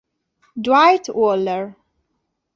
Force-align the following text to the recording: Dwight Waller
Dwight 0.63 1.13
Waller 1.13 1.77